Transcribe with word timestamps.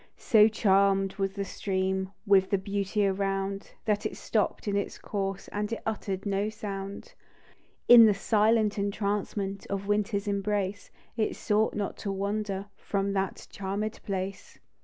So 0.17 0.47
charm'd 0.47 1.13
was 1.17 1.33
the 1.33 1.45
stream 1.45 2.09
With 2.25 2.49
the 2.49 2.57
beauty 2.57 3.05
around, 3.05 3.75
That 3.85 4.03
it 4.03 4.17
stopp'd 4.17 4.67
in 4.67 4.75
its 4.75 4.97
course, 4.97 5.47
And 5.49 5.71
it 5.71 5.83
utter'd 5.85 6.25
no 6.25 6.49
sound; 6.49 7.13
In 7.87 8.07
the 8.07 8.13
silent 8.15 8.79
entrancement 8.79 9.67
Of 9.67 9.85
Winter's 9.85 10.27
embrace, 10.27 10.89
It 11.15 11.35
sought 11.35 11.75
not 11.75 11.97
to 11.97 12.11
wander 12.11 12.65
From 12.75 13.13
that 13.13 13.45
charmed 13.51 13.99
place; 14.03 14.53
THE 14.53 14.53
DEW 14.55 14.59
DROP. 14.59 14.65